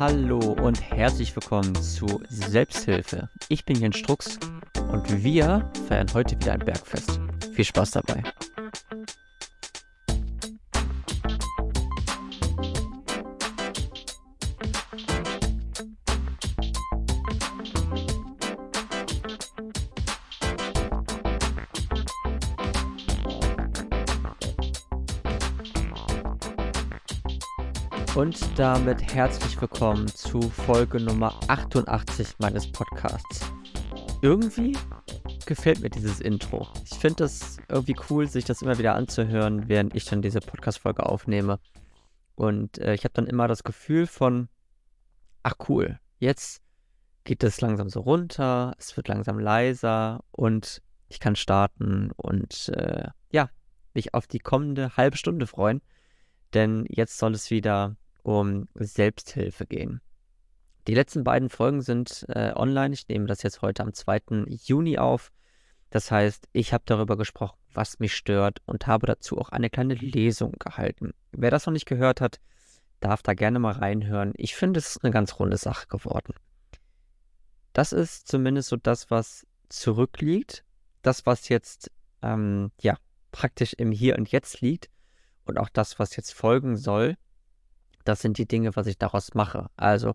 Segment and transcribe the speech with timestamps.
[0.00, 3.28] Hallo und herzlich willkommen zu Selbsthilfe.
[3.48, 4.38] Ich bin Jens Strux
[4.92, 7.18] und wir feiern heute wieder ein Bergfest.
[7.52, 8.22] Viel Spaß dabei.
[28.58, 33.52] Damit herzlich willkommen zu Folge Nummer 88 meines Podcasts.
[34.20, 34.76] Irgendwie
[35.46, 36.66] gefällt mir dieses Intro.
[36.82, 41.06] Ich finde das irgendwie cool, sich das immer wieder anzuhören, während ich dann diese Podcast-Folge
[41.06, 41.60] aufnehme.
[42.34, 44.48] Und äh, ich habe dann immer das Gefühl von,
[45.44, 46.60] ach cool, jetzt
[47.22, 53.06] geht es langsam so runter, es wird langsam leiser und ich kann starten und äh,
[53.30, 53.50] ja,
[53.94, 55.80] mich auf die kommende halbe Stunde freuen.
[56.54, 57.94] Denn jetzt soll es wieder
[58.28, 60.00] um Selbsthilfe gehen.
[60.86, 62.94] Die letzten beiden Folgen sind äh, online.
[62.94, 64.46] Ich nehme das jetzt heute am 2.
[64.46, 65.32] Juni auf.
[65.90, 69.94] Das heißt, ich habe darüber gesprochen, was mich stört und habe dazu auch eine kleine
[69.94, 71.12] Lesung gehalten.
[71.32, 72.40] Wer das noch nicht gehört hat,
[73.00, 74.32] darf da gerne mal reinhören.
[74.36, 76.34] Ich finde, es ist eine ganz runde Sache geworden.
[77.72, 80.64] Das ist zumindest so das, was zurückliegt.
[81.02, 81.90] Das, was jetzt
[82.22, 82.96] ähm, ja
[83.30, 84.90] praktisch im Hier und Jetzt liegt
[85.44, 87.16] und auch das, was jetzt folgen soll
[88.08, 89.68] das sind die Dinge, was ich daraus mache.
[89.76, 90.14] Also,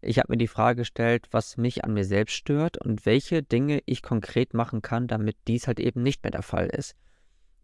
[0.00, 3.80] ich habe mir die Frage gestellt, was mich an mir selbst stört und welche Dinge
[3.86, 6.94] ich konkret machen kann, damit dies halt eben nicht mehr der Fall ist.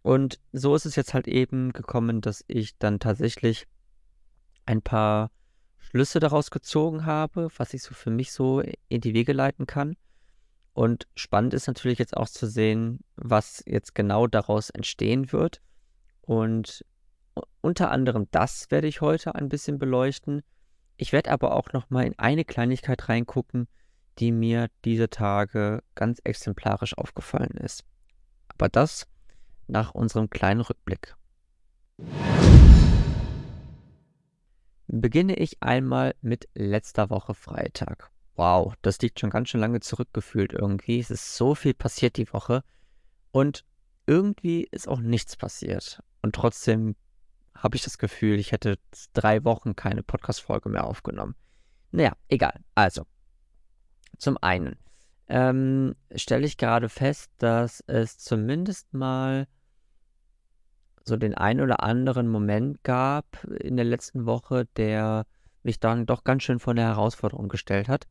[0.03, 3.67] Und so ist es jetzt halt eben gekommen, dass ich dann tatsächlich
[4.65, 5.31] ein paar
[5.79, 9.97] Schlüsse daraus gezogen habe, was ich so für mich so in die Wege leiten kann.
[10.73, 15.61] Und spannend ist natürlich jetzt auch zu sehen, was jetzt genau daraus entstehen wird
[16.23, 16.85] und
[17.61, 20.43] unter anderem das werde ich heute ein bisschen beleuchten.
[20.97, 23.69] Ich werde aber auch noch mal in eine Kleinigkeit reingucken,
[24.19, 27.85] die mir diese Tage ganz exemplarisch aufgefallen ist.
[28.49, 29.07] Aber das
[29.69, 31.15] nach unserem kleinen Rückblick.
[34.87, 38.11] Beginne ich einmal mit letzter Woche Freitag.
[38.35, 40.99] Wow, das liegt schon ganz schön lange zurückgefühlt irgendwie.
[41.01, 42.63] Es ist so viel passiert die Woche
[43.33, 43.65] und
[44.07, 46.03] irgendwie ist auch nichts passiert.
[46.23, 46.97] Und trotzdem
[47.59, 48.79] habe ich das Gefühl, ich hätte
[49.13, 51.35] drei Wochen keine Podcast-Folge mehr aufgenommen.
[51.91, 52.61] Naja, egal.
[52.75, 53.05] Also,
[54.19, 54.77] zum einen
[55.29, 59.47] ähm, stelle ich gerade fest, dass es zumindest mal
[61.05, 65.27] so den einen oder anderen Moment gab in der letzten Woche, der
[65.63, 68.07] mich dann doch ganz schön vor eine Herausforderung gestellt hat.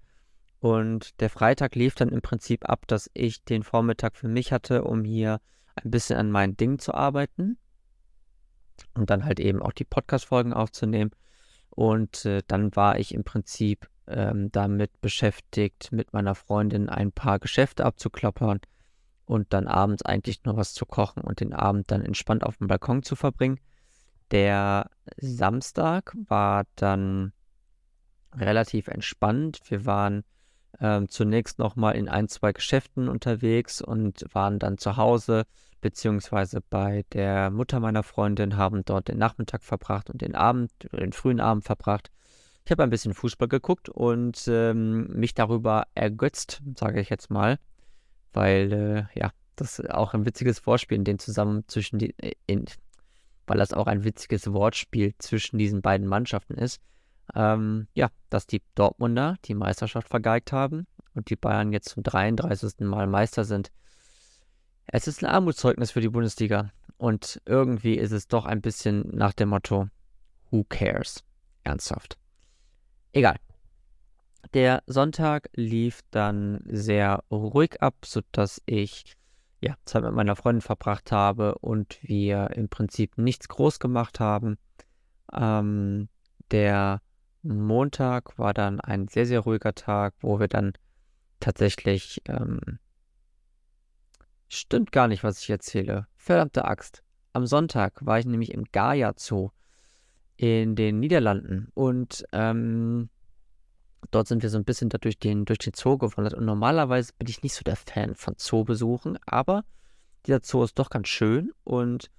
[0.59, 4.83] Und der Freitag lief dann im Prinzip ab, dass ich den Vormittag für mich hatte,
[4.83, 5.39] um hier
[5.75, 7.57] ein bisschen an meinen Dingen zu arbeiten
[8.95, 11.11] und dann halt eben auch die Podcast-Folgen aufzunehmen.
[11.69, 17.39] Und äh, dann war ich im Prinzip ähm, damit beschäftigt, mit meiner Freundin ein paar
[17.39, 18.59] Geschäfte abzuklappern
[19.25, 22.67] und dann abends eigentlich nur was zu kochen und den Abend dann entspannt auf dem
[22.67, 23.59] Balkon zu verbringen.
[24.31, 27.33] Der Samstag war dann
[28.33, 29.59] relativ entspannt.
[29.67, 30.23] Wir waren
[30.79, 35.45] ähm, zunächst nochmal in ein, zwei Geschäften unterwegs und waren dann zu Hause
[35.81, 41.13] beziehungsweise bei der Mutter meiner Freundin, haben dort den Nachmittag verbracht und den Abend, den
[41.13, 42.11] frühen Abend verbracht.
[42.65, 47.59] Ich habe ein bisschen Fußball geguckt und ähm, mich darüber ergötzt, sage ich jetzt mal,
[48.33, 52.65] weil äh, ja, das auch ein witziges Wortspiel in dem zusammen zwischen die, äh, in,
[53.45, 56.81] weil das auch ein witziges Wortspiel zwischen diesen beiden Mannschaften ist.
[57.35, 62.81] Ähm, ja, dass die Dortmunder die Meisterschaft vergeigt haben und die Bayern jetzt zum 33.
[62.81, 63.71] Mal Meister sind.
[64.87, 66.71] Es ist ein Armutszeugnis für die Bundesliga.
[66.97, 69.89] Und irgendwie ist es doch ein bisschen nach dem Motto,
[70.49, 71.23] who cares?
[71.63, 72.17] Ernsthaft.
[73.11, 73.35] Egal.
[74.53, 79.17] Der Sonntag lief dann sehr ruhig ab, sodass ich
[79.59, 84.57] ja, Zeit mit meiner Freundin verbracht habe und wir im Prinzip nichts groß gemacht haben.
[85.33, 86.09] Ähm,
[86.51, 87.01] der
[87.43, 90.73] Montag war dann ein sehr, sehr ruhiger Tag, wo wir dann
[91.39, 92.79] tatsächlich ähm,
[94.47, 96.07] Stimmt gar nicht, was ich erzähle.
[96.15, 97.03] Verdammte Axt.
[97.33, 99.49] Am Sonntag war ich nämlich im Gaia Zoo
[100.37, 103.09] in den Niederlanden und ähm,
[104.11, 106.33] dort sind wir so ein bisschen durch den, durch den Zoo gewandert.
[106.33, 109.65] Und normalerweise bin ich nicht so der Fan von Zoobesuchen, aber
[110.25, 112.09] dieser Zoo ist doch ganz schön und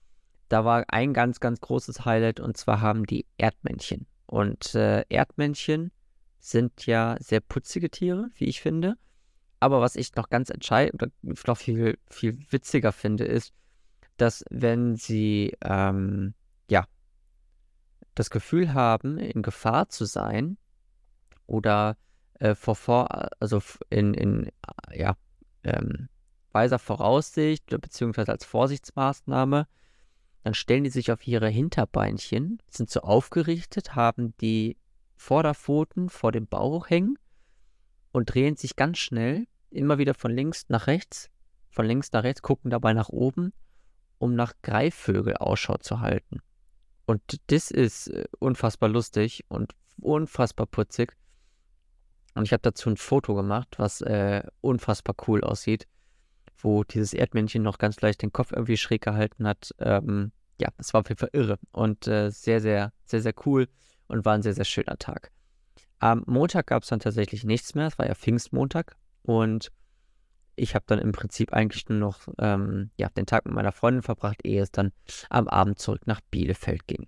[0.49, 4.07] da war ein ganz, ganz großes Highlight und zwar haben die Erdmännchen.
[4.27, 5.93] Und äh, Erdmännchen
[6.39, 8.97] sind ja sehr putzige Tiere, wie ich finde.
[9.61, 11.13] Aber was ich noch ganz entscheidend oder
[11.47, 13.53] noch viel, viel witziger finde, ist,
[14.17, 16.35] dass wenn sie ähm,
[16.71, 16.87] ja
[18.15, 20.59] das Gefühl haben, in Gefahr zu sein,
[21.49, 21.97] oder
[22.35, 23.09] äh, vor, vor,
[23.41, 23.61] also
[23.91, 24.51] in, in
[24.93, 25.17] ja,
[25.65, 26.09] ähm,
[26.53, 29.67] weiser Voraussicht beziehungsweise als Vorsichtsmaßnahme,
[30.45, 34.77] dann stellen die sich auf ihre Hinterbeinchen, sind so aufgerichtet, haben die
[35.17, 37.19] Vorderpfoten vor dem Bauch hängen
[38.13, 41.31] und drehen sich ganz schnell immer wieder von links nach rechts,
[41.71, 43.53] von links nach rechts, gucken dabei nach oben,
[44.19, 46.41] um nach Greifvögel Ausschau zu halten.
[47.07, 51.17] Und das ist äh, unfassbar lustig und unfassbar putzig.
[52.35, 55.87] Und ich habe dazu ein Foto gemacht, was äh, unfassbar cool aussieht,
[56.57, 59.75] wo dieses Erdmännchen noch ganz leicht den Kopf irgendwie schräg gehalten hat.
[59.79, 63.69] Ähm, ja, es war auf jeden Fall irre und äh, sehr, sehr, sehr, sehr cool
[64.07, 65.31] und war ein sehr, sehr schöner Tag.
[65.99, 67.87] Am Montag gab es dann tatsächlich nichts mehr.
[67.87, 69.73] Es war ja Pfingstmontag und
[70.57, 74.03] ich habe dann im Prinzip eigentlich nur noch ähm, ja, den Tag mit meiner Freundin
[74.03, 74.93] verbracht, ehe es dann
[75.31, 77.07] am Abend zurück nach Bielefeld ging.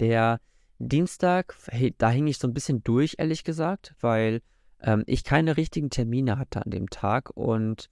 [0.00, 0.40] Der
[0.78, 1.56] Dienstag,
[1.98, 4.42] da hing ich so ein bisschen durch, ehrlich gesagt, weil
[4.80, 7.88] ähm, ich keine richtigen Termine hatte an dem Tag und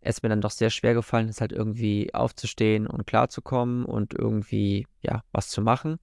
[0.00, 4.86] es mir dann doch sehr schwer gefallen ist, halt irgendwie aufzustehen und klarzukommen und irgendwie,
[5.00, 5.98] ja, was zu machen.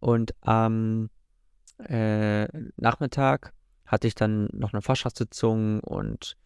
[0.00, 1.10] Und am
[1.78, 2.46] äh,
[2.76, 3.52] Nachmittag
[3.86, 6.36] hatte ich dann noch eine Fachschaftssitzung und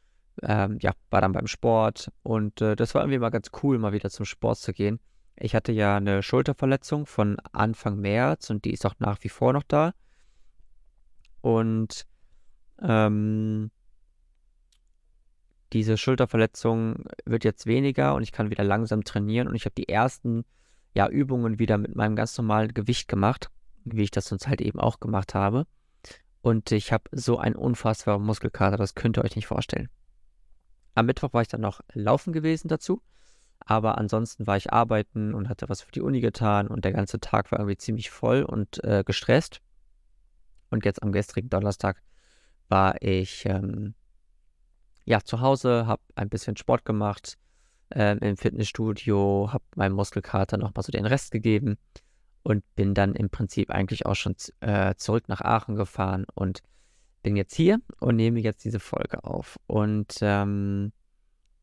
[0.43, 3.93] ähm, ja, war dann beim Sport und äh, das war irgendwie mal ganz cool, mal
[3.93, 5.01] wieder zum Sport zu gehen.
[5.37, 9.53] Ich hatte ja eine Schulterverletzung von Anfang März und die ist auch nach wie vor
[9.53, 9.93] noch da.
[11.41, 12.07] Und
[12.83, 13.71] ähm,
[15.73, 19.89] diese Schulterverletzung wird jetzt weniger und ich kann wieder langsam trainieren und ich habe die
[19.89, 20.45] ersten
[20.95, 23.51] ja, Übungen wieder mit meinem ganz normalen Gewicht gemacht,
[23.97, 25.67] wie ich das sonst halt eben auch gemacht habe.
[26.43, 29.89] Und ich habe so einen unfassbaren Muskelkater, das könnt ihr euch nicht vorstellen.
[30.95, 33.03] Am Mittwoch war ich dann noch laufen gewesen dazu.
[33.61, 37.21] Aber ansonsten war ich arbeiten und hatte was für die Uni getan und der ganze
[37.21, 39.61] Tag war irgendwie ziemlich voll und äh, gestresst.
[40.71, 42.03] Und jetzt am gestrigen Donnerstag
[42.69, 43.95] war ich ähm,
[45.05, 47.37] ja zu Hause, habe ein bisschen Sport gemacht
[47.91, 51.77] ähm, im Fitnessstudio, habe meinem Muskelkater nochmal so den Rest gegeben
[52.43, 56.63] und bin dann im Prinzip eigentlich auch schon äh, zurück nach Aachen gefahren und
[57.23, 59.59] bin jetzt hier und nehme jetzt diese Folge auf.
[59.67, 60.93] Und ähm,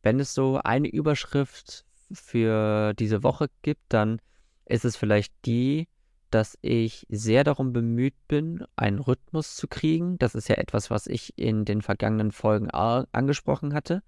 [0.02, 4.20] wenn es so eine Überschrift für diese Woche gibt, dann
[4.64, 5.88] ist es vielleicht die,
[6.30, 10.18] dass ich sehr darum bemüht bin, einen Rhythmus zu kriegen.
[10.18, 14.02] Das ist ja etwas, was ich in den vergangenen Folgen angesprochen hatte.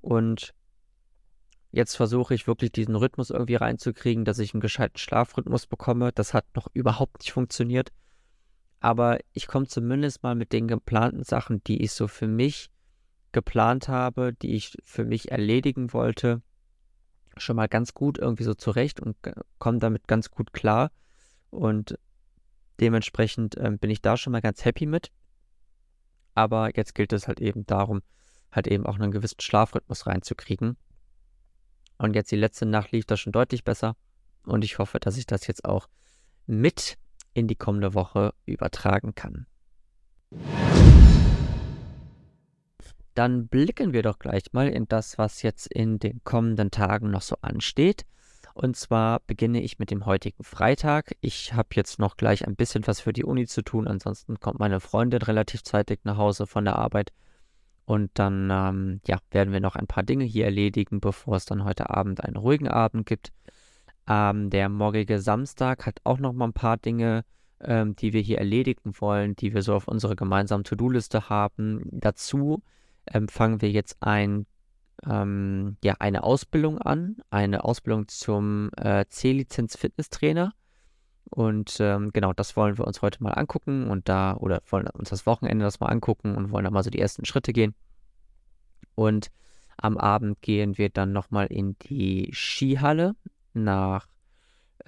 [0.00, 0.54] Und
[1.72, 6.12] jetzt versuche ich wirklich diesen Rhythmus irgendwie reinzukriegen, dass ich einen gescheiten Schlafrhythmus bekomme.
[6.12, 7.92] Das hat noch überhaupt nicht funktioniert.
[8.80, 12.70] Aber ich komme zumindest mal mit den geplanten Sachen, die ich so für mich
[13.32, 16.42] geplant habe, die ich für mich erledigen wollte,
[17.36, 19.16] schon mal ganz gut irgendwie so zurecht und
[19.58, 20.90] komme damit ganz gut klar.
[21.50, 21.98] Und
[22.80, 25.10] dementsprechend ähm, bin ich da schon mal ganz happy mit.
[26.34, 28.02] Aber jetzt gilt es halt eben darum,
[28.50, 30.76] halt eben auch einen gewissen Schlafrhythmus reinzukriegen.
[32.00, 33.94] Und jetzt die letzte Nacht lief das schon deutlich besser.
[34.46, 35.86] Und ich hoffe, dass ich das jetzt auch
[36.46, 36.96] mit
[37.34, 39.46] in die kommende Woche übertragen kann.
[43.12, 47.20] Dann blicken wir doch gleich mal in das, was jetzt in den kommenden Tagen noch
[47.20, 48.06] so ansteht.
[48.54, 51.14] Und zwar beginne ich mit dem heutigen Freitag.
[51.20, 53.86] Ich habe jetzt noch gleich ein bisschen was für die Uni zu tun.
[53.86, 57.12] Ansonsten kommt meine Freundin relativ zeitig nach Hause von der Arbeit.
[57.90, 61.64] Und dann ähm, ja, werden wir noch ein paar Dinge hier erledigen, bevor es dann
[61.64, 63.32] heute Abend einen ruhigen Abend gibt.
[64.08, 67.24] Ähm, der morgige Samstag hat auch noch mal ein paar Dinge,
[67.60, 71.82] ähm, die wir hier erledigen wollen, die wir so auf unserer gemeinsamen To-Do-Liste haben.
[71.90, 72.62] Dazu
[73.12, 74.46] ähm, fangen wir jetzt ein,
[75.04, 80.52] ähm, ja, eine Ausbildung an, eine Ausbildung zum äh, C-Lizenz-Fitnesstrainer.
[81.28, 85.10] Und ähm, genau, das wollen wir uns heute mal angucken und da, oder wollen uns
[85.10, 87.74] das Wochenende das mal angucken und wollen da mal so die ersten Schritte gehen.
[88.94, 89.30] Und
[89.76, 93.14] am Abend gehen wir dann nochmal in die Skihalle
[93.54, 94.06] nach,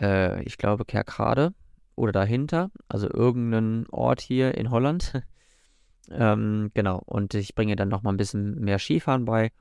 [0.00, 1.54] äh, ich glaube, Kerkrade
[1.94, 5.22] oder dahinter, also irgendeinen Ort hier in Holland.
[6.10, 9.52] ähm, genau, und ich bringe dann noch mal ein bisschen mehr Skifahren bei.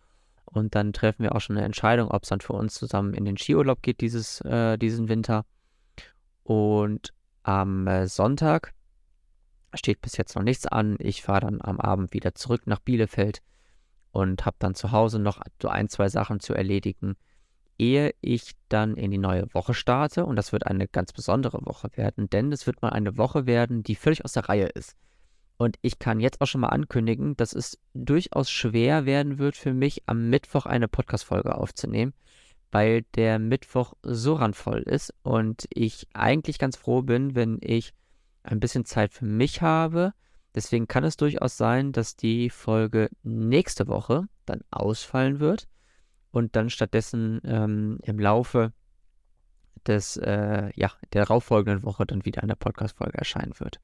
[0.45, 3.23] Und dann treffen wir auch schon eine Entscheidung, ob es dann für uns zusammen in
[3.23, 5.45] den Skiurlaub geht dieses, äh, diesen Winter.
[6.51, 8.73] Und am äh, Sonntag
[9.73, 10.97] steht bis jetzt noch nichts an.
[10.99, 13.41] Ich fahre dann am Abend wieder zurück nach Bielefeld
[14.11, 17.15] und habe dann zu Hause noch so ein, zwei Sachen zu erledigen
[17.81, 20.25] ehe ich dann in die neue Woche starte.
[20.25, 23.81] Und das wird eine ganz besondere Woche werden, denn es wird mal eine Woche werden,
[23.81, 24.95] die völlig aus der Reihe ist.
[25.57, 29.73] Und ich kann jetzt auch schon mal ankündigen, dass es durchaus schwer werden wird für
[29.73, 32.13] mich, am Mittwoch eine Podcast-Folge aufzunehmen,
[32.71, 37.93] weil der Mittwoch so randvoll ist und ich eigentlich ganz froh bin, wenn ich
[38.43, 40.13] ein bisschen Zeit für mich habe,
[40.53, 45.67] Deswegen kann es durchaus sein, dass die Folge nächste Woche dann ausfallen wird
[46.31, 48.73] und dann stattdessen ähm, im Laufe
[49.87, 53.79] des, äh, ja, der darauffolgenden Woche dann wieder eine Podcast-Folge erscheinen wird.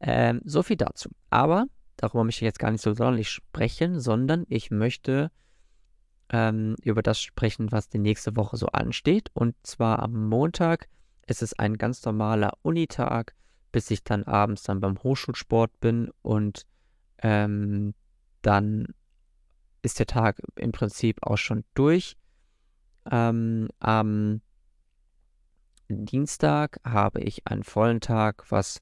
[0.00, 1.10] Ähm, so viel dazu.
[1.30, 1.66] Aber
[1.96, 5.30] darüber möchte ich jetzt gar nicht so sonderlich sprechen, sondern ich möchte
[6.30, 9.30] ähm, über das sprechen, was die nächste Woche so ansteht.
[9.34, 10.88] Und zwar am Montag
[11.26, 13.34] ist es ein ganz normaler Unitag,
[13.72, 16.66] bis ich dann abends dann beim Hochschulsport bin und
[17.18, 17.94] ähm,
[18.42, 18.86] dann
[19.82, 22.16] ist der Tag im Prinzip auch schon durch.
[23.10, 24.40] Ähm, am
[25.88, 28.80] Dienstag habe ich einen vollen Tag, was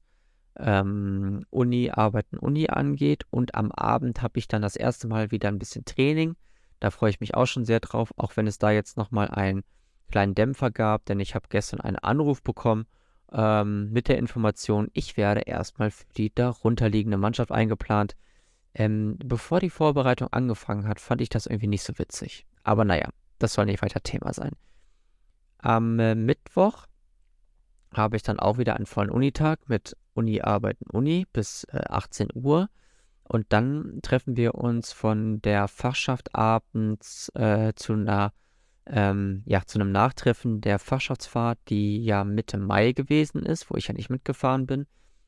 [0.57, 3.23] ähm, Uni, Arbeiten, Uni angeht.
[3.29, 6.35] Und am Abend habe ich dann das erste Mal wieder ein bisschen Training.
[6.79, 9.63] Da freue ich mich auch schon sehr drauf, auch wenn es da jetzt nochmal einen
[10.09, 12.85] kleinen Dämpfer gab, denn ich habe gestern einen Anruf bekommen
[13.31, 18.15] ähm, mit der Information, ich werde erstmal für die darunterliegende Mannschaft eingeplant.
[18.73, 22.45] Ähm, bevor die Vorbereitung angefangen hat, fand ich das irgendwie nicht so witzig.
[22.63, 23.09] Aber naja,
[23.39, 24.51] das soll nicht weiter Thema sein.
[25.57, 26.85] Am äh, Mittwoch
[27.93, 32.29] habe ich dann auch wieder einen vollen Unitag mit Uni arbeiten Uni bis äh, 18
[32.33, 32.69] Uhr.
[33.31, 38.33] Und dann treffen wir uns von der Fachschaft abends äh, zu einer
[38.87, 43.87] ähm, ja, zu einem Nachtreffen der Fachschaftsfahrt, die ja Mitte Mai gewesen ist, wo ich
[43.87, 44.87] ja nicht mitgefahren bin,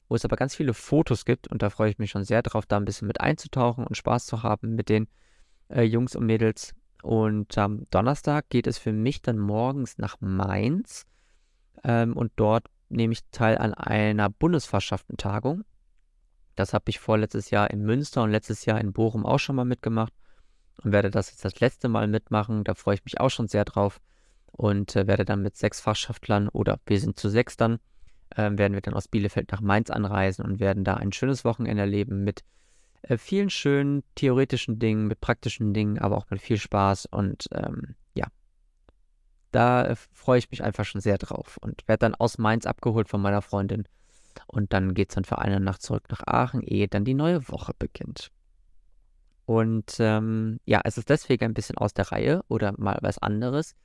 [0.10, 2.65] wo es aber ganz viele Fotos gibt und da freue ich mich schon sehr drauf,
[2.65, 5.08] da ein bisschen mit einzutauchen und Spaß zu haben mit den
[5.70, 6.74] äh, Jungs und Mädels.
[7.03, 11.05] Und am Donnerstag geht es für mich dann morgens nach Mainz
[11.84, 15.63] ähm, und dort nehme ich teil an einer Bundesfachschaftentagung.
[16.55, 19.65] Das habe ich vorletztes Jahr in Münster und letztes Jahr in Bochum auch schon mal
[19.65, 20.13] mitgemacht
[20.84, 22.63] und werde das jetzt das letzte Mal mitmachen.
[22.63, 24.00] Da freue ich mich auch schon sehr drauf
[24.51, 27.79] und äh, werde dann mit sechs Fachschaftlern oder wir sind zu sechs dann,
[28.36, 31.81] äh, werden wir dann aus Bielefeld nach Mainz anreisen und werden da ein schönes Wochenende
[31.81, 32.43] erleben mit
[33.03, 37.96] äh, vielen schönen theoretischen Dingen, mit praktischen Dingen, aber auch mit viel Spaß und ähm,
[38.13, 38.27] ja,
[39.51, 43.10] da äh, freue ich mich einfach schon sehr drauf und werde dann aus Mainz abgeholt
[43.10, 43.88] von meiner Freundin
[44.51, 47.48] und dann geht es dann für eine Nacht zurück nach Aachen, ehe dann die neue
[47.50, 48.31] Woche beginnt.
[49.46, 53.75] Und ähm, ja, es ist deswegen ein bisschen aus der Reihe oder mal was anderes,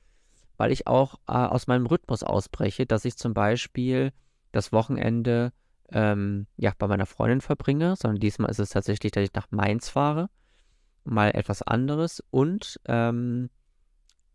[0.57, 4.11] weil ich auch äh, aus meinem Rhythmus ausbreche, dass ich zum Beispiel
[4.51, 5.51] das Wochenende
[5.91, 9.89] ähm, ja, bei meiner Freundin verbringe, sondern diesmal ist es tatsächlich, dass ich nach Mainz
[9.89, 10.29] fahre.
[11.03, 12.21] Mal etwas anderes.
[12.29, 13.49] Und ähm,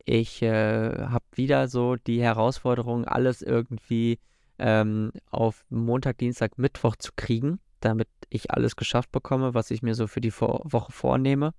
[0.04, 4.18] ich äh, habe wieder so die Herausforderung, alles irgendwie
[4.62, 9.94] ähm, auf Montag, Dienstag, Mittwoch zu kriegen damit ich alles geschafft bekomme, was ich mir
[9.94, 11.54] so für die Vor Woche vornehme.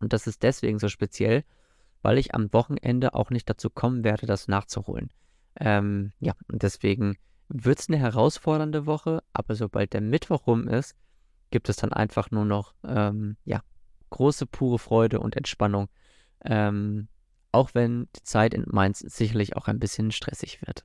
[0.00, 1.44] Und das ist deswegen so speziell,
[2.02, 5.10] weil ich am Wochenende auch nicht dazu kommen werde, das nachzuholen.
[5.56, 7.16] Ähm, ja, und deswegen
[7.48, 10.96] wird es eine herausfordernde Woche, aber sobald der Mittwoch rum ist,
[11.50, 13.60] gibt es dann einfach nur noch, ähm, ja,
[14.10, 15.88] große, pure Freude und Entspannung.
[16.44, 17.08] Ähm,
[17.52, 20.84] auch wenn die Zeit in Mainz sicherlich auch ein bisschen stressig wird.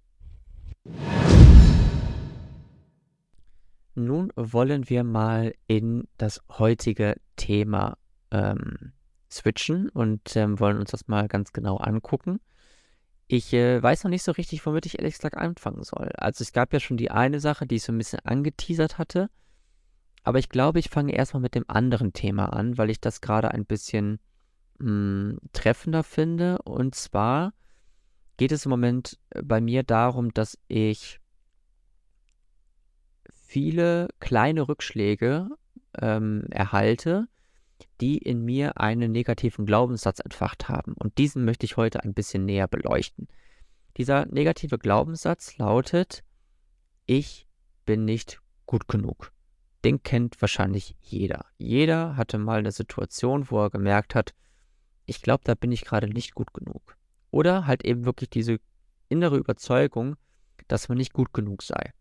[3.96, 7.98] Nun wollen wir mal in das heutige Thema
[8.32, 8.94] ähm,
[9.30, 12.40] switchen und ähm, wollen uns das mal ganz genau angucken.
[13.28, 16.10] Ich äh, weiß noch nicht so richtig, womit ich ehrlich gesagt anfangen soll.
[16.18, 19.30] Also es gab ja schon die eine Sache, die ich so ein bisschen angeteasert hatte.
[20.24, 23.52] Aber ich glaube, ich fange erstmal mit dem anderen Thema an, weil ich das gerade
[23.52, 24.20] ein bisschen
[24.80, 26.60] mh, hm, treffender finde.
[26.64, 27.54] Und zwar
[28.40, 31.20] geht es im Moment äh, bei mir darum, dass ich
[33.30, 35.50] viele kleine Rückschläge
[36.00, 37.28] ähm, erhalte,
[38.00, 40.94] die in mir einen negativen Glaubenssatz entfacht haben.
[40.94, 43.28] Und diesen möchte ich heute ein bisschen näher beleuchten.
[43.98, 46.24] Dieser negative Glaubenssatz lautet,
[47.06, 47.46] ich
[47.86, 49.34] bin nicht gut genug.
[49.84, 51.46] Den kennt wahrscheinlich jeder.
[51.58, 54.34] Jeder hatte mal eine Situation, wo er gemerkt hat,
[55.06, 56.96] ich glaube, da bin ich gerade nicht gut genug.
[57.32, 58.60] Oder halt eben wirklich diese
[59.08, 60.16] innere Überzeugung,
[60.68, 61.94] dass man nicht gut genug sei.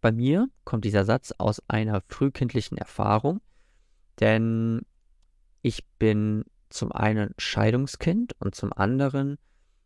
[0.00, 3.40] Bei mir kommt dieser Satz aus einer frühkindlichen Erfahrung,
[4.18, 4.82] denn
[5.62, 9.38] ich bin zum einen Scheidungskind und zum anderen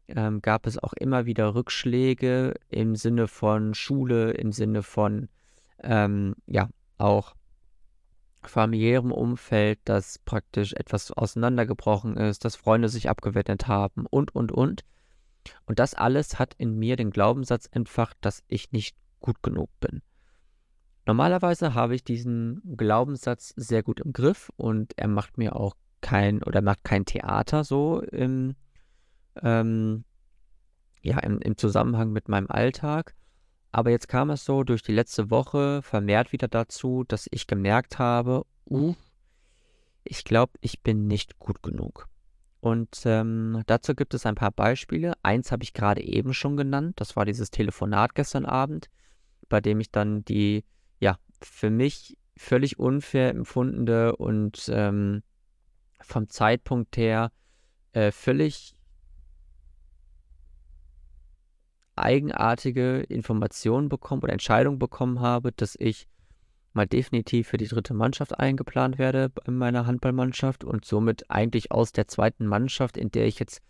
[0.08, 5.28] ähm, gab es auch immer wieder Rückschläge im Sinne von Schule, im Sinne von
[5.82, 7.34] ähm, ja auch
[8.48, 14.84] familiärem Umfeld, dass praktisch etwas auseinandergebrochen ist, dass Freunde sich abgewendet haben und und und.
[15.66, 20.02] Und das alles hat in mir den Glaubenssatz entfacht, dass ich nicht gut genug bin.
[21.06, 26.42] Normalerweise habe ich diesen Glaubenssatz sehr gut im Griff und er macht mir auch kein
[26.42, 28.54] oder macht kein Theater so im,
[29.42, 30.04] ähm,
[31.02, 33.14] ja, im, im Zusammenhang mit meinem Alltag.
[33.74, 37.98] Aber jetzt kam es so durch die letzte Woche vermehrt wieder dazu, dass ich gemerkt
[37.98, 38.94] habe: „Uh,
[40.04, 42.06] ich glaube, ich bin nicht gut genug.“
[42.60, 45.14] Und, ähm, dazu gibt es ein paar Beispiele.
[45.24, 47.00] Eins habe ich grade eben schon genannt.
[47.00, 48.90] Das war dieses Telefonat gestern Abend,
[49.48, 50.64] bei dem ich dann die,
[51.00, 55.24] ja, für mich völlig unfair empfundene und, ähm,
[56.00, 57.32] vom Zeitpunkt her,
[57.92, 58.73] äh, völlig
[61.96, 66.08] eigenartige Informationen bekommen oder Entscheidung bekommen habe, dass ich
[66.72, 71.92] mal definitiv für die dritte Mannschaft eingeplant werde in meiner Handballmannschaft und somit eigentlich aus
[71.92, 73.62] der zweiten Mannschaft, in der ich jetzt,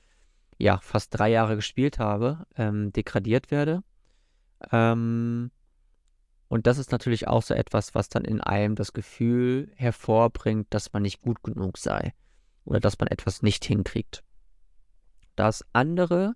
[0.59, 3.83] ja, fast 3 Jahre gespielt habe, ähm, degradiert werde.
[4.73, 5.51] Ähm,
[6.49, 10.93] und das ist natürlich auch so etwas, was dann in einem das Gefühl hervorbringt, dass
[10.93, 12.15] man nicht gut genug sei
[12.65, 14.23] oder dass man etwas nicht hinkriegt.
[15.37, 16.35] Das andere,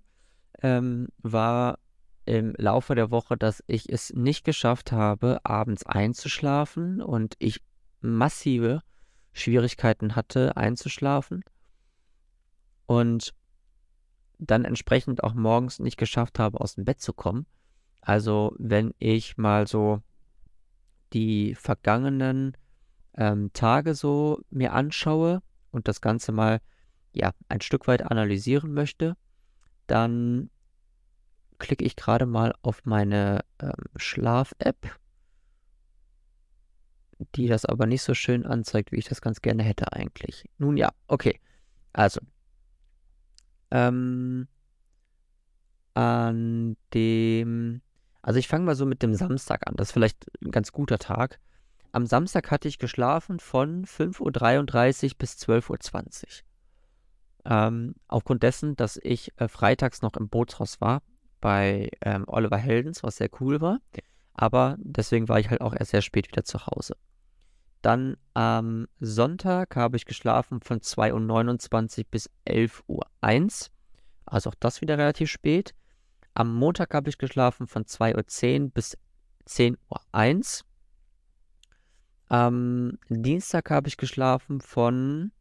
[0.62, 1.78] ähm, war
[2.24, 7.62] im Laufe der Woche, dass ich es nicht geschafft habe, abends einzuschlafen und ich
[8.00, 8.82] massive
[9.32, 11.42] Schwierigkeiten hatte, einzuschlafen.
[12.86, 13.34] Und
[14.38, 17.46] dann entsprechend auch morgens nicht geschafft habe, aus'm Bett zu kommen.
[18.00, 20.00] Also, wenn ich mal so
[21.12, 22.56] die vergangenen,
[23.14, 26.60] ähm, Tage so mir anschaue und das Ganze mal,
[27.12, 29.16] ja, ein Stück weit analysieren möchte,
[29.88, 30.50] dann
[31.60, 34.98] klicke ich grade mal auf meine, ähm, Schlaf-App
[37.34, 40.48] die das aber nicht so schön anzeigt, wie ich das ganz gerne hätte eigentlich.
[40.58, 41.40] Nun ja, okay.
[41.92, 42.20] Also
[43.72, 44.48] ähm
[45.96, 47.82] an dem
[48.20, 49.74] also, ich fange mal so mit dem Samstag an.
[49.76, 51.38] Das ist vielleicht 'n ganz guter Tag.
[51.92, 56.44] Am Samstag hatte ich geschlafen von 5:33 bis 12:20.
[57.48, 61.02] Ähm, aufgrund dessen, dass ich, äh, freitags noch im Bootshaus war
[61.40, 63.78] bei, ähm, Oliver Heldens, was sehr cool war,
[64.34, 66.94] aber deswegen war ich halt auch erst sehr spät wieder zu Hause.
[67.80, 73.70] Dann am Sonntag habe ich geschlafen von 2:29 bis 11:01,
[74.26, 75.74] also auch das wieder relativ spät.
[76.34, 78.98] Am Montag habe ich geschlafen von 2:10 bis
[79.46, 80.64] 10:01.
[82.28, 85.32] Am Dienstag habe ich geschlafen von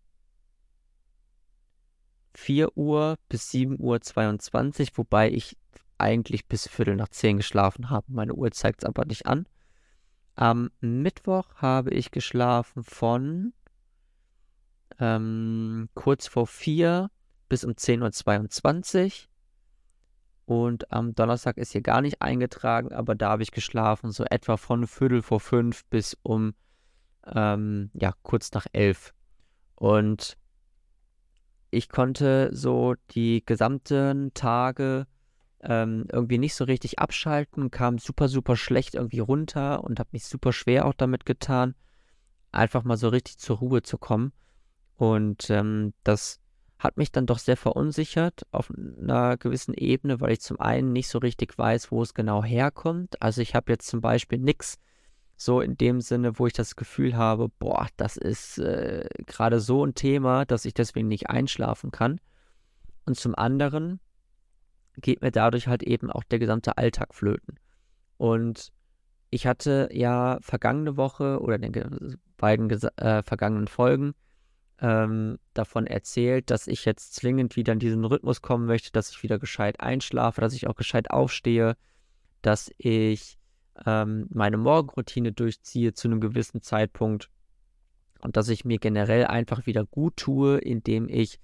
[2.38, 5.58] 4:00 bis 7:22, wobei ich
[5.98, 8.06] eigentlich bis 9:15 geschlafen habe.
[8.10, 9.48] Meine Uhr zeigt's aber nicht an.
[10.36, 13.54] Am Mittwoch habe ich geschlafen von
[15.00, 17.10] ähm, kurz vor 4
[17.50, 19.28] bis um 10:22.
[20.46, 24.58] Und am Donnerstag ist hier gar nicht eingetragen, aber da habe ich geschlafen so etwa
[24.58, 26.54] von 4:15 bis um,
[27.26, 29.14] ähm, ja, kurz nach 11.
[29.76, 30.38] Und
[31.72, 35.08] ich konnte so die gesamten Tage,
[35.62, 40.26] ähm, irgendwie nicht so richtig abschalten, kam super, super schlecht irgendwie runter und habe mich
[40.26, 41.76] super schwer auch damit getan,
[42.52, 44.34] einfach mal so richtig zur Ruhe zu kommen.
[44.98, 46.40] Und, ähm, das
[46.80, 51.10] hat mich dann doch sehr verunsichert auf 'ner gewissen Ebene, weil ich zum einen nicht
[51.10, 53.22] so richtig weiß, wo es genau herkommt.
[53.22, 54.78] Also, ich habe jetzt zum Beispiel nix
[55.38, 59.84] so in dem Sinne, wo ich das Gefühl habe: „Boah, das ist, äh, grade so
[59.86, 62.20] 'n Thema, dass ich deswegen nicht einschlafen kann.“
[63.06, 64.00] Und zum anderen
[64.98, 67.60] geht mir dadurch halt eben auch der gesamte Alltag flöten.
[68.18, 68.72] Und
[69.30, 74.14] ich hatte ja vergangene Woche oder den beiden äh, vergangenen Folgen,
[74.80, 79.24] ähm, davon erzählt, dass ich jetzt zwingend wieder in diesen Rhythmus kommen möchte, dass ich
[79.24, 81.76] wieder gescheit einschlafe, dass ich auch gescheit aufstehe,
[82.42, 83.37] dass ich,
[83.86, 87.30] ähm, meine Morgenroutine durchziehe zu 'nem gewissen Zeitpunkt
[88.22, 91.40] und dass ich mir generell einfach wieder gut tue, indem ich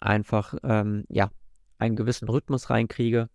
[0.00, 1.30] einfach, ähm, ja,
[1.78, 3.28] einen gewissen Rhythmus reinkriege.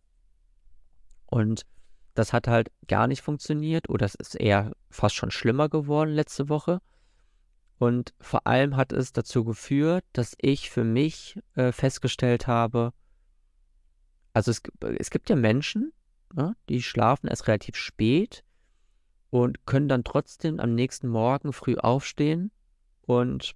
[1.26, 1.66] Und
[2.14, 6.50] das hat halt gar nicht funktioniert oder es ist eher fast schon schlimmer geworden letzte
[6.50, 6.82] Woche.
[7.78, 12.94] Und vor allem hat es dazu geführt, dass ich für mich, äh, festgestellt habe
[14.36, 14.62] also, es
[15.00, 15.94] es gibt ja Menschen,
[16.36, 18.44] ne, die schlafen erst relativ spät
[19.30, 22.52] und können dann trotzdem am nächsten Morgen früh aufstehen
[23.02, 23.56] und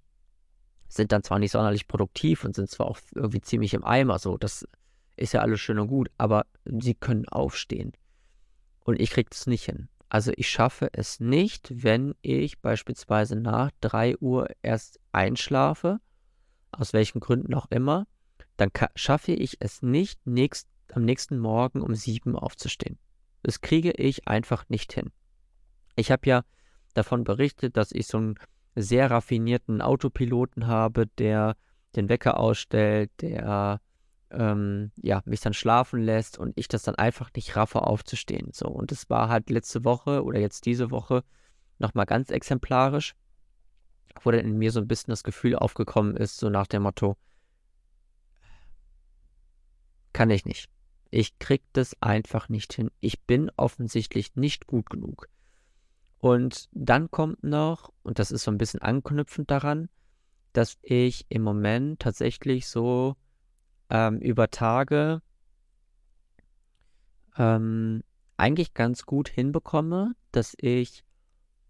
[0.87, 4.37] sind dann zwar nicht sonderlich produktiv und sind zwar auch irgendwie ziemlich im Eimer so,
[4.37, 4.67] das
[5.15, 7.93] ist ja alles schön und gut, aber sie können aufstehen.
[8.83, 9.89] Und ich kriege das nicht hin.
[10.11, 15.99] Also, ich schaffe es nicht, wenn ich beispielsweise nach 3:00 erst einschlafe,
[16.71, 18.07] aus welchen Gründen auch immer,
[18.57, 22.97] dann schaffe ich es nicht, nächst am nächsten Morgen um 7 aufzustehen.
[23.43, 25.11] Das kriege ich einfach nicht hin.
[25.95, 26.43] Ich habe ja
[26.93, 28.35] davon berichtet, dass ich so 'n
[28.75, 31.55] sehr raffinierten Autopiloten habe, der
[31.95, 33.81] den Wecker ausstellt, der
[34.31, 38.51] ähm, ja, mich dann schlafen lässt und ich das dann einfach nicht raffe aufzustehen.
[38.53, 41.23] So, und es war halt letzte Woche oder jetzt diese Woche
[41.79, 43.15] nochmal ganz exemplarisch,
[44.21, 47.17] wo dann in mir so ein bisschen das Gefühl aufgekommen ist, so nach dem Motto,
[50.13, 50.69] kann ich nicht.
[51.11, 52.91] Ich krieg das einfach nicht hin.
[52.99, 55.27] Ich bin offensichtlich nicht gut genug.
[56.19, 59.89] Und dann kommt noch, und das ist so ein bisschen anknüpfend daran,
[60.53, 63.15] dass ich im Moment tatsächlich so
[63.89, 65.21] ähm, über Tage
[67.37, 68.03] ähm,
[68.37, 71.03] eigentlich ganz gut hinbekomme, dass ich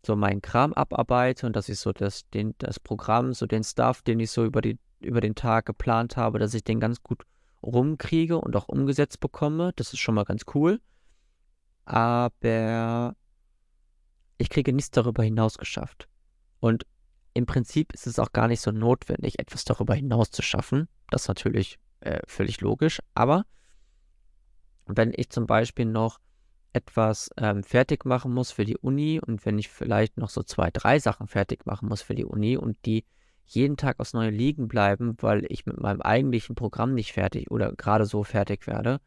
[0.06, 4.02] so meinen Kram abarbeite und dass ich so das, den, das Programm, so den Stuff,
[4.02, 7.23] den ich so über, die, über den Tag geplant habe, dass ich den ganz gut
[7.63, 9.74] rumkriege und auch umgesetzt bekomme.
[9.76, 10.80] Das ist schon mal ganz cool.
[11.86, 13.15] Aber
[14.38, 16.08] ich kriege nichts darüber hinaus geschafft.
[16.60, 16.86] Und
[17.34, 20.88] im Prinzip ist es auch gar nicht so notwendig, etwas darüber hinaus zu schaffen.
[21.10, 23.00] Das ist natürlich äh, völlig logisch.
[23.13, 23.45] Aber
[24.86, 26.19] wenn ich zum Beispiel noch
[26.74, 30.69] etwas ähm, fertig machen muss für die Uni und wenn ich vielleicht noch so zwei,
[30.72, 33.06] drei Sachen fertig machen muss für die Uni und die
[33.50, 37.74] jeden Tag aufs Neue liegen bleiben, weil ich mit meinem eigentlichen Programm nicht fertig oder
[37.74, 39.00] gerade so fertig werde,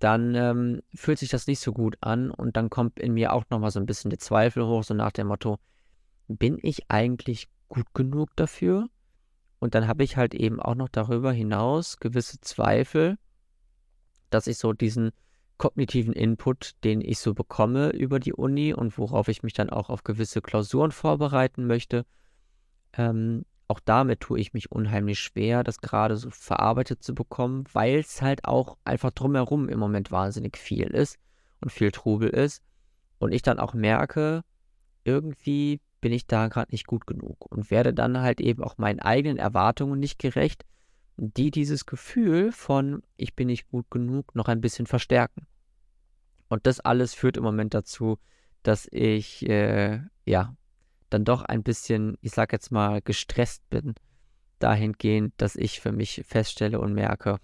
[0.00, 3.44] dann ähm, fühlt sich das nicht so gut an und dann kommt in mir auch
[3.50, 5.58] nochmal so ein bisschen der Zweifel hoch, so nach dem Motto,
[6.26, 8.88] bin ich eigentlich gut genug dafür?
[9.58, 13.18] Und dann habe ich halt eben auch noch darüber hinaus gewisse Zweifel,
[14.30, 15.10] dass ich so diesen
[15.58, 19.90] kognitiven Input, den ich so bekomme über die Uni und worauf ich mich dann auch
[19.90, 22.06] auf gewisse Klausuren vorbereiten möchte,
[22.94, 28.00] ähm, auch damit tue ich mich unheimlich schwer, das gerade so verarbeitet zu bekommen, weil
[28.00, 31.18] es halt auch einfach drumherum im Moment wahnsinnig viel ist
[31.60, 32.64] und viel Trubel ist.
[33.20, 34.42] Und ich dann auch merke,
[35.04, 38.98] irgendwie bin ich da gerade nicht gut genug und werde dann halt eben auch meinen
[38.98, 40.64] eigenen Erwartungen nicht gerecht,
[41.16, 45.46] die dieses Gefühl von ich bin nicht gut genug noch ein bisschen verstärken.
[46.48, 48.18] Und das alles führt im Moment dazu,
[48.64, 50.56] dass ich äh, ja
[51.10, 53.94] dann doch ein bisschen, ich sag jetzt mal, gestresst bin,
[54.58, 57.38] dahingehend, dass ich für mich feststelle und merke,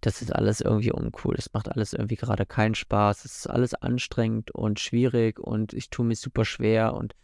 [0.00, 3.74] das ist alles irgendwie uncool, das macht alles irgendwie gerade keinen Spaß, es ist alles
[3.74, 7.14] anstrengend und schwierig und ich tue mich super schwer und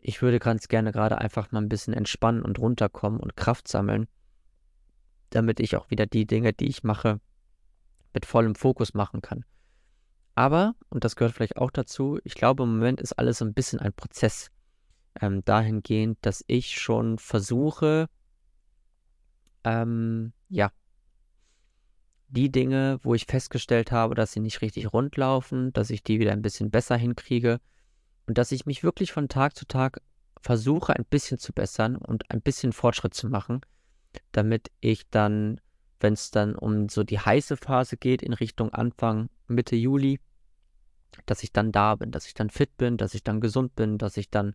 [0.00, 4.08] ich würde ganz gerne gerade einfach mal ein bisschen entspannen und runterkommen und Kraft sammeln,
[5.30, 7.18] damit ich auch wieder die Dinge, die ich mache,
[8.12, 9.44] mit vollem Fokus machen kann.
[10.36, 13.54] Aber, und das gehört vielleicht auch dazu, ich glaube, im Moment ist alles so ein
[13.54, 14.50] bisschen ein Prozess.
[15.18, 18.10] Ähm, dahingehend, dass ich schon versuche,
[19.64, 20.70] ähm, ja,
[22.28, 26.20] die Dinge, wo ich festgestellt habe, dass sie nicht richtig rund laufen, dass ich die
[26.20, 27.58] wieder ein bisschen besser hinkriege
[28.26, 30.02] und dass ich mich wirklich von Tag zu Tag
[30.42, 33.62] versuche, ein bisschen zu bessern und ein bisschen Fortschritt zu machen,
[34.32, 35.62] damit ich dann,
[35.98, 40.20] wenn es dann um so die heiße Phase geht in Richtung Anfang, Mitte Juli,
[41.24, 43.98] dass ich dann da bin, dass ich dann fit bin, dass ich dann gesund bin,
[43.98, 44.54] dass ich dann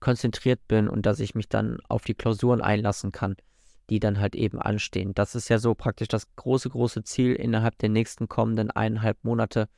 [0.00, 3.36] konzentriert bin und dass ich mich dann auf die Klausuren einlassen kann,
[3.88, 5.14] die dann halt eben anstehen.
[5.14, 9.68] Das ist ja so praktisch das große, große Ziel innerhalb der nächsten kommenden eineinhalb Monate.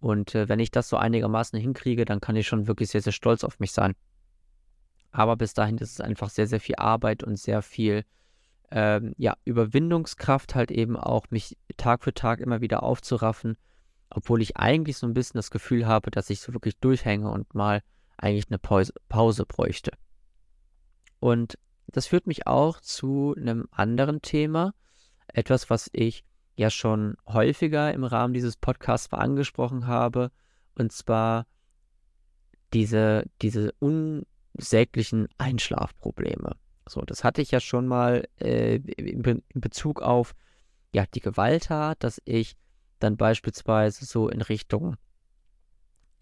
[0.00, 3.12] Und äh, wenn ich das so einigermaßen hinkriege, dann kann ich schon wirklich sehr, sehr
[3.12, 3.94] stolz auf mich sein.
[5.12, 8.04] Aber bis dahin ist es einfach sehr, sehr viel Arbeit und sehr viel
[8.70, 13.56] ähm, ja, Überwindungskraft halt eben auch, mich Tag für Tag immer wieder aufzuraffen
[14.14, 17.54] obwohl ich eigentlich so ein bisschen das Gefühl habe, dass ich so wirklich durchhänge und
[17.54, 17.82] mal
[18.16, 19.92] eigentlich eine Pause, Pause bräuchte.
[21.18, 24.74] Und das führt mich auch zu einem anderen Thema,
[25.28, 26.24] etwas, was ich
[26.56, 30.30] ja schon häufiger im Rahmen dieses Podcasts angesprochen habe,
[30.74, 31.46] und zwar
[32.72, 36.56] diese, diese unsäglichen Einschlafprobleme.
[36.88, 40.34] So, das hatte ich ja schon mal äh, in Bezug auf
[40.94, 42.54] ja, die Gewalttat, dass ich
[43.02, 44.96] dann beispielsweise so in Richtung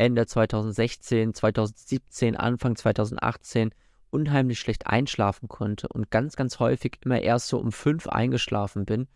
[0.00, 3.70] Ende 2016, 2017, Anfang 2018
[4.10, 9.08] unheimlich schlecht einschlafen konnte und ganz, ganz häufig immer erst so um fünf eingeschlafen bin.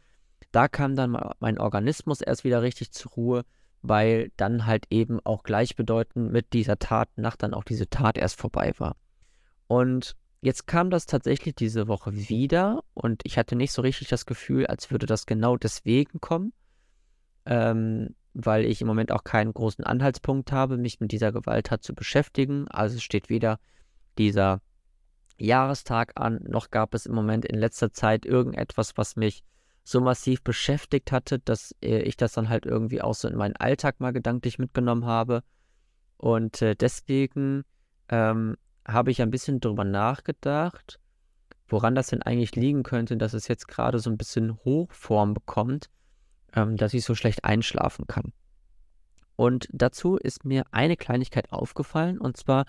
[0.53, 3.44] Da kam dann mein Organismus erst wieder richtig zur Ruhe,
[3.83, 8.72] weil dann halt eben auch gleichbedeutend mit dieser Tatnacht dann auch diese Tat erst vorbei
[8.79, 8.96] war.
[9.66, 14.27] Und jetzt kam das tatsächlich diese Woche wieder und ich hatte nicht so richtig das
[14.27, 16.53] Gefühl, als würde das genau deswegen kommen,
[17.46, 21.94] ähm, weil ich im Moment auch keinen großen Anhaltspunkt habe, mich mit dieser Gewalttat zu
[21.94, 22.66] beschäftigen.
[22.68, 23.59] Also steht weder
[24.18, 24.61] dieser
[25.38, 29.42] Jahrestag an, noch gab es im Moment in letzter Zeit irgendetwas, was mich
[29.85, 33.57] so massiv beschäftigt hatte, dass äh, ich das dann halt irgendwie auch so in meinen
[33.57, 35.42] Alltag mal gedanklich mitgenommen habe.
[36.16, 37.64] Und äh, deswegen
[38.09, 41.00] ähm, habe ich ein bisschen drüber nachgedacht,
[41.68, 45.90] woran das denn eigentlich liegen könnte, dass es jetzt gerade so ein bisschen Hochform bekommt,
[46.55, 48.33] ähm, dass ich so schlecht einschlafen kann.
[49.37, 52.67] Und dazu ist mir eine Kleinigkeit aufgefallen, und zwar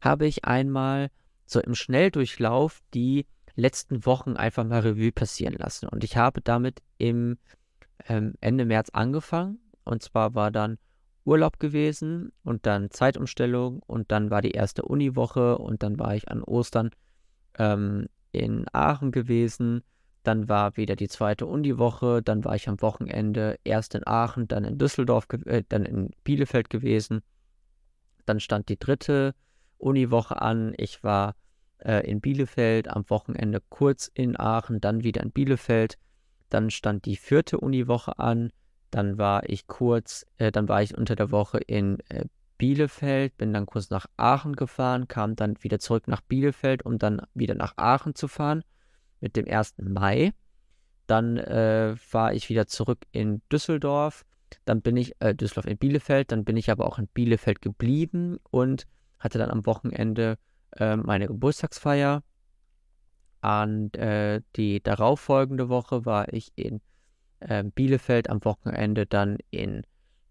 [0.00, 1.10] habe ich einmal
[1.46, 5.88] so im Schnelldurchlauf die letzten Wochen einfach mal Revue passieren lassen.
[5.88, 7.38] Und ich habe damit im
[8.08, 9.58] ähm, Ende März angefangen.
[9.84, 10.78] Und zwar war dann
[11.24, 16.28] Urlaub gewesen und dann Zeitumstellung und dann war die erste Uniwoche und dann war ich
[16.28, 16.90] an Ostern
[17.58, 19.82] ähm, in Aachen gewesen.
[20.22, 24.64] Dann war wieder die zweite Uniwoche, dann war ich am Wochenende erst in Aachen, dann
[24.64, 27.22] in Düsseldorf, äh, dann in Bielefeld gewesen.
[28.24, 29.34] Dann stand die dritte
[29.78, 30.74] Uniwoche an.
[30.76, 31.34] Ich war
[31.78, 35.98] äh, in Bielefeld, am Wochenende kurz in Aachen, dann wieder in Bielefeld.
[36.50, 38.52] Dann stand die vierte Uniwoche an.
[38.92, 42.26] Dann war ich kurz, äh, dann war ich unter der Woche in äh,
[42.58, 47.22] Bielefeld, bin dann kurz nach Aachen gefahren, kam dann wieder zurück nach Bielefeld, um dann
[47.34, 48.62] wieder nach Aachen zu fahren
[49.22, 49.76] mit dem 1.
[49.78, 50.32] Mai.
[51.06, 54.24] Dann äh, war ich wieder zurück in Düsseldorf.
[54.66, 58.38] Dann bin ich, äh, Düsseldorf in Bielefeld, dann bin ich aber auch in Bielefeld geblieben
[58.50, 58.86] und
[59.18, 60.36] hatte dann am Wochenende
[60.76, 62.22] äh, meine Geburtstagsfeier.
[63.40, 66.80] An äh, die darauffolgende Woche war ich in
[67.40, 69.82] äh, Bielefeld, am Wochenende dann in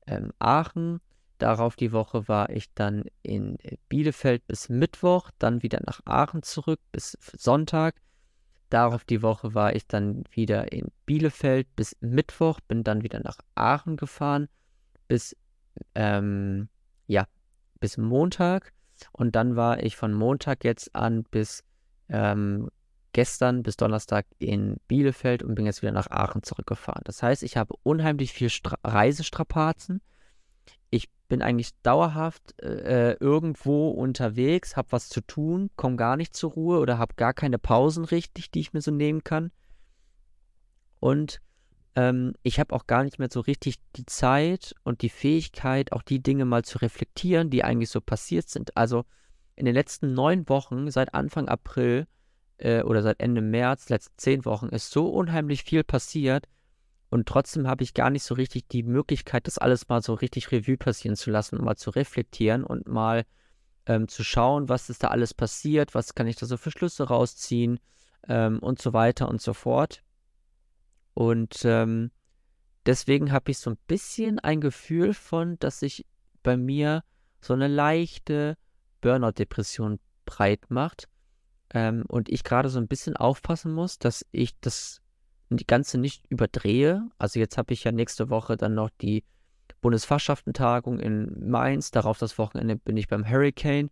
[0.08, 1.02] ähm, Aachen.
[1.38, 3.58] Darauf die Woche war ich dann in
[3.90, 7.96] Bielefeld bis Mittwoch, dann wieder nach Aachen zurück bis Sonntag.
[8.72, 13.38] Darauf die Woche war ich dann wieder in Bielefeld bis Mittwoch, bin dann wieder nach
[13.54, 14.48] Aachen gefahren
[15.10, 15.36] bis
[15.94, 16.70] ähm,
[17.06, 17.28] ja
[17.82, 18.72] bis Montag
[19.12, 21.66] und dann war ich von Montag jetzt an bis
[22.08, 22.70] ähm,
[23.12, 27.02] gestern bis Donnerstag in Bielefeld und bin jetzt wieder nach Aachen zurückgefahren.
[27.04, 30.02] Das heißt, ich habe unheimlich viel Stra Reisestrapazen.
[30.92, 36.52] Ich bin eigentlich dauerhaft äh, irgendwo unterwegs, habe was zu tun, komme gar nicht zur
[36.52, 39.52] Ruhe oder habe gar keine Pausen richtig, die ich mir so nehmen kann.
[41.00, 41.42] Und
[41.96, 46.04] ähm, ich habe auch gar nicht mehr so richtig die Zeit und die Fähigkeit, auch
[46.04, 48.78] die Dinge mal zu reflektieren, die eigentlich so passiert sind.
[48.78, 49.06] Also
[49.56, 52.08] in den letzten neun Wochen, seit Anfang April
[52.58, 56.48] äh, oder seit Ende März, letzten zehn Wochen, ist so unheimlich viel passiert.
[57.12, 60.50] Und trotzdem habe ich gar nicht so richtig die Möglichkeit, das alles mal so richtig
[60.54, 63.26] Revue passieren zu lassen mal zu reflektieren und mal
[63.86, 67.04] ähm, zu schauen, was ist da alles passiert, was kann ich da so für Schlüsse
[67.04, 67.82] rausziehen
[68.30, 70.04] ähm, und so weiter und so fort.
[71.14, 72.12] Und ähm,
[72.86, 76.06] deswegen habe ich so ein bisschen ein Gefühl von, dass sich
[76.44, 77.04] bei mir
[77.42, 78.56] so eine leichte
[79.02, 81.10] Burnout-Depression breit macht.
[81.74, 85.02] Ähm, und ich gerade so ein bisschen aufpassen muss, dass ich das
[85.58, 87.10] die Ganze nicht überdrehe.
[87.18, 89.24] Also jetzt habe ich ja nächste Woche dann noch die
[89.82, 91.92] Bundesfachschaftentagung in Mainz.
[91.92, 93.90] Darauf das Wochenende bin ich beim Hurricane.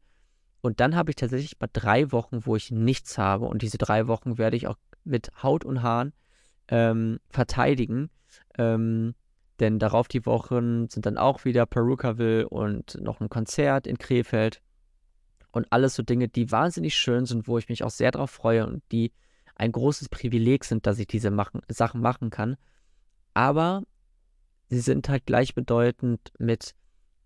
[0.61, 3.45] Und dann habe ich tatsächlich mal drei Wochen, wo ich nichts habe.
[3.45, 6.13] Und diese drei Wochen werde ich auch mit Haut und Haaren
[6.67, 8.09] ähm, verteidigen.
[8.57, 9.15] Ähm,
[9.59, 14.61] denn darauf die Wochen sind dann auch wieder Perukaville und noch ein Konzert in Krefeld.
[15.51, 18.67] Und alles so Dinge, die wahnsinnig schön sind, wo ich mich auch sehr darauf freue
[18.67, 19.11] und die
[19.59, 22.57] ein großes Privileg sind, dass ich diese machen, Sachen machen kann.
[23.33, 23.83] Aber
[24.69, 26.73] sie sind halt gleichbedeutend mit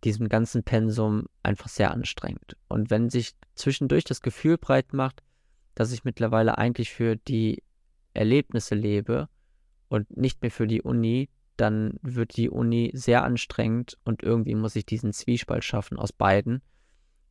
[0.04, 2.58] diesem ganzen Pensum einfach sehr anstrengend.
[2.68, 5.24] Und wenn sich zwischendurch das Gefühl breit macht,
[5.76, 7.64] dass ich mittlerweile eigentlich für die
[8.14, 9.30] Erlebnisse lebe
[9.88, 14.76] und nicht mehr für die Uni, dann wird die Uni sehr anstrengend und irgendwie muss
[14.76, 16.62] ich diesen Zwiespalt schaffen aus beiden.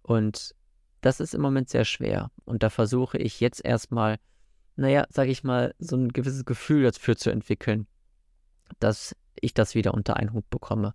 [0.02, 0.54] Und
[1.00, 2.30] das ist im Moment sehr schwer.
[2.44, 4.18] Und da versuche ich jetzt erstmal,
[4.76, 7.86] naja, sage ich mal, so ein gewisses Gefühl dafür zu entwickeln,
[8.78, 10.94] dass ich das wieder unter einen Hut bekomme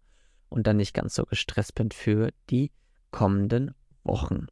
[0.49, 2.71] und dann nicht ganz so gestresst bin für die
[3.11, 4.47] kommenden Wochen.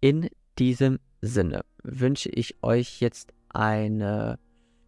[0.00, 4.38] In diesem Sinne wünsche ich euch jetzt eine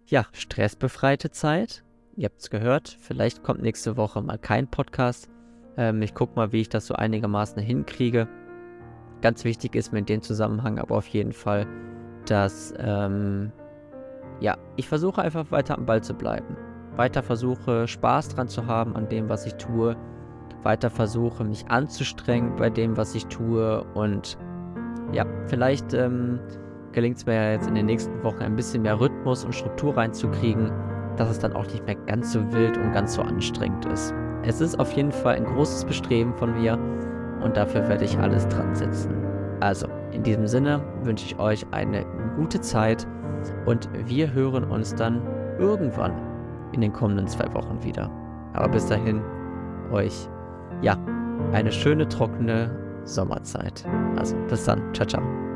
[0.07, 1.85] ja, stressbefreite Zeit.
[2.17, 5.29] Ihr habt es gehört, vielleicht kommt nächste Woche mal kein Podcast.
[5.77, 8.29] Ähm, ich gucke mal, wie ich das so einigermaßen hinkriege.
[9.21, 11.67] Ganz wichtig ist mir in dem Zusammenhang aber auf jeden Fall,
[12.31, 13.53] dass ähm,
[14.41, 16.57] ja, ich versuche einfach weiter am Ball zu bleiben.
[16.97, 19.97] Weiter versuche Spaß dran zu haben an dem, was ich tue.
[20.63, 23.85] Weiter versuche mich anzustrengen bei dem, was ich tue.
[23.95, 24.37] Und
[25.13, 26.41] ja, vielleicht ähm,
[26.93, 29.97] gelingt es mir ja jetzt in den nächsten Wochen ein bisschen mehr Rhythmus und Struktur
[29.97, 30.73] reinzukriegen,
[31.17, 34.13] dass es dann auch nicht mehr ganz so wild und ganz so anstrengend ist.
[34.43, 36.79] Es ist auf jeden Fall ein großes Bestreben von mir
[37.43, 39.15] und dafür werde ich alles dran setzen.
[39.61, 42.05] Also, in diesem Sinne wünsche ich euch eine
[42.37, 43.07] gute Zeit
[43.67, 45.23] und wir hören uns dann
[45.59, 46.13] irgendwann
[46.73, 48.11] in den kommenden zwei Wochen wieder.
[48.53, 49.23] Aber bis dahin
[49.91, 50.29] euch,
[50.83, 50.97] ja,
[51.53, 52.71] eine schöne trockene
[53.05, 53.85] Sommerzeit.
[54.17, 54.83] Also bis dann.
[54.95, 55.48] Ciao, ciao.